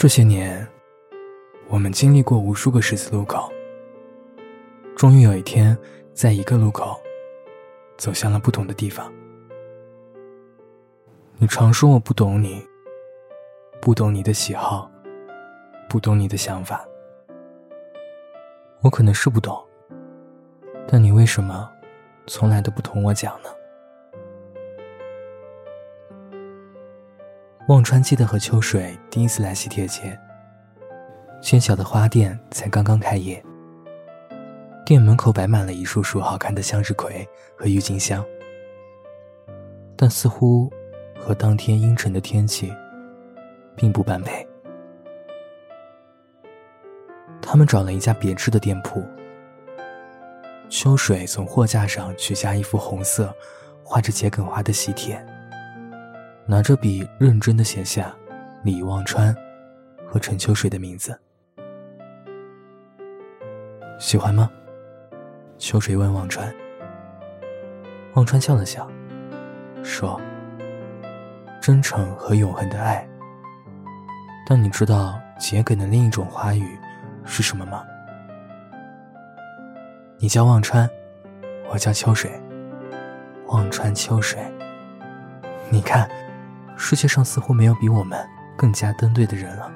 [0.00, 0.66] 这些年，
[1.68, 3.52] 我们经历过无数个十字路口，
[4.96, 5.76] 终于有一天，
[6.14, 6.98] 在一个路口，
[7.98, 9.12] 走向了不同的地方。
[11.36, 12.66] 你常说我不懂你，
[13.78, 14.90] 不懂你的喜好，
[15.86, 16.82] 不懂你的想法。
[18.80, 19.62] 我可能是不懂，
[20.88, 21.70] 但你为什么
[22.26, 23.50] 从来都不同我讲呢？
[27.70, 30.18] 忘川记得和秋水第一次来喜帖街，
[31.40, 33.40] 喧嚣的花店才刚刚开业，
[34.84, 37.24] 店门口摆满了一束束好看的向日葵
[37.56, 38.26] 和郁金香，
[39.94, 40.68] 但似乎
[41.16, 42.74] 和当天阴沉的天气
[43.76, 44.44] 并不般配。
[47.40, 49.00] 他们找了一家别致的店铺，
[50.68, 53.32] 秋水从货架上取下一幅红色、
[53.84, 55.24] 画着桔梗花的喜帖。
[56.50, 58.12] 拿着笔，认真的写下
[58.64, 59.32] 李望川
[60.04, 61.16] 和陈秋水的名字。
[64.00, 64.50] 喜欢吗？
[65.58, 66.52] 秋水问望川。
[68.14, 68.90] 望川笑了笑，
[69.84, 70.20] 说
[71.62, 73.08] ：“真诚和永恒的爱。”
[74.44, 76.76] 但你知道桔梗的另一种花语
[77.24, 77.84] 是什么吗？
[80.18, 80.90] 你叫望川，
[81.68, 82.28] 我叫秋水。
[83.46, 84.42] 望川秋水，
[85.70, 86.10] 你看。
[86.82, 88.18] 世界上似乎没有比我们
[88.56, 89.70] 更加登对的人了。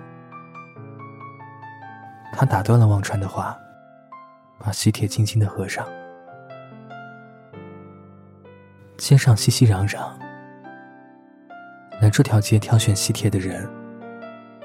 [2.33, 3.57] 他打断了忘川的话，
[4.59, 5.87] 把喜帖轻轻的合上。
[8.97, 9.99] 街上熙熙攘攘，
[12.01, 13.69] 来这条街挑选喜帖的人，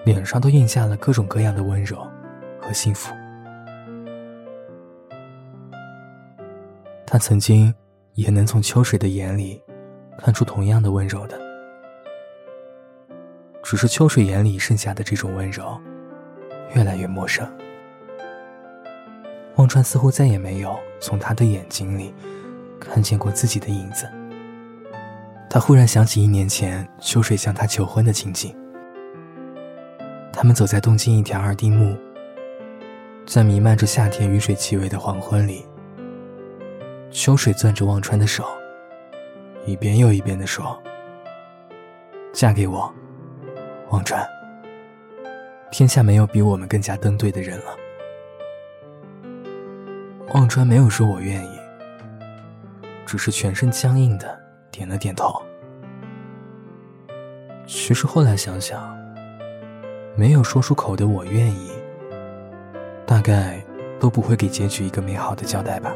[0.06, 2.08] 脸上都印下了各种各样的温柔
[2.62, 3.14] 和幸福。
[7.06, 7.72] 他曾经
[8.14, 9.62] 也能从秋水的眼里
[10.18, 11.49] 看出同样的温柔的。
[13.62, 15.80] 只是秋水眼里剩下的这种温柔，
[16.74, 17.48] 越来越陌生。
[19.56, 22.14] 忘川似乎再也没有从他的眼睛里
[22.80, 24.10] 看见过自己的影子。
[25.50, 28.56] 他忽然想起一年前秋水向他求婚的情景。
[30.32, 31.98] 他们走在东京一条二丁目，
[33.26, 35.66] 在弥漫着夏天雨水气味的黄昏里，
[37.12, 38.46] 秋水攥着忘川的手，
[39.66, 40.82] 一遍又一遍地说
[42.32, 42.94] ：“嫁给我。”
[43.92, 44.24] 忘川，
[45.72, 47.76] 天下没有比我们更加登对的人了。
[50.36, 51.60] 忘川没有说我愿意，
[53.04, 54.40] 只是全身僵硬的
[54.70, 55.42] 点了点头。
[57.66, 58.96] 其实后来想想，
[60.16, 61.72] 没有说出口的我愿意，
[63.08, 63.60] 大概
[64.00, 65.92] 都不会给结局一个美好的交代吧。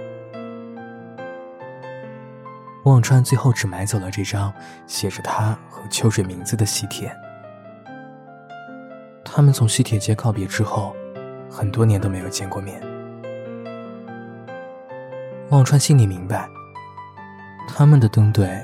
[2.85, 4.51] 忘川最后只买走了这张
[4.87, 7.15] 写着他和秋水名字的喜帖。
[9.35, 10.95] 他们从西铁街告别之后，
[11.49, 12.79] 很多年都没有见过面。
[15.49, 16.47] 忘川心里明白，
[17.67, 18.63] 他们的登对，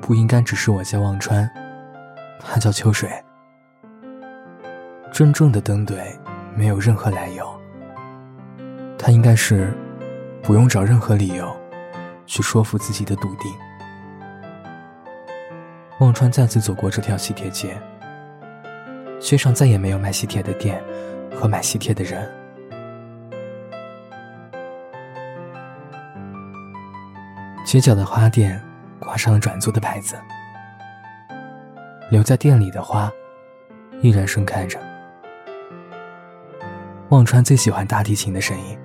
[0.00, 1.48] 不应该只是我叫忘川，
[2.40, 3.08] 他叫秋水。
[5.12, 6.12] 真正的登对，
[6.56, 7.48] 没有任何来由。
[8.98, 9.72] 他应该是，
[10.42, 11.56] 不用找任何理由，
[12.26, 13.54] 去说服自己的笃定。
[16.00, 17.80] 忘川再次走过这条西铁街。
[19.20, 20.82] 街上再也没有卖喜帖的店
[21.34, 22.30] 和买喜帖的人。
[27.66, 28.58] 街角的花店
[28.98, 30.16] 挂上了转租的牌子，
[32.10, 33.12] 留在店里的花
[34.00, 34.78] 依然盛开着。
[37.10, 38.78] 忘川最喜欢大提琴的声音，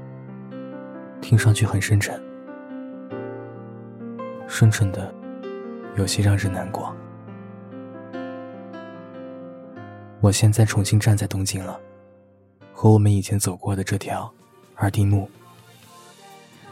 [1.21, 2.21] 听上去很深沉，
[4.47, 5.13] 深沉的
[5.95, 6.94] 有些让人难过。
[10.23, 11.78] 我现在重新站在东京了，
[12.72, 14.34] 和我们以前走过的这条
[14.73, 15.29] 二丁目。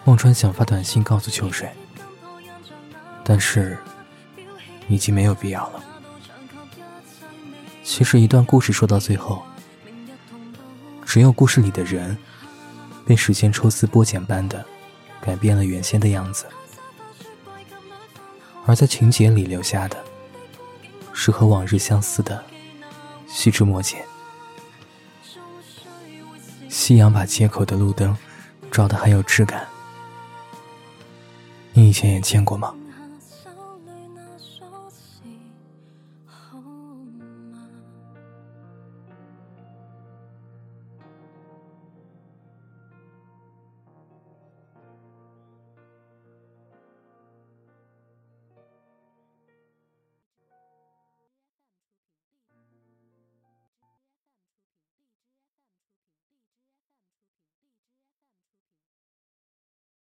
[0.05, 1.69] 忘川想发短信告诉秋水，
[3.25, 3.77] 但是
[4.87, 5.83] 已经没有必要了。
[7.83, 9.43] 其实一段故事说到最后，
[11.05, 12.17] 只有故事里的人
[13.05, 14.63] 被时间抽丝剥茧般的
[15.19, 16.45] 改变了原先的样子，
[18.65, 20.01] 而在情节里留下的，
[21.11, 22.41] 是和往日相似的。
[23.31, 24.03] 细枝末节。
[26.69, 28.15] 夕阳把街口的路灯
[28.71, 29.67] 照得很有质感。
[31.73, 32.75] 你以前也见过吗？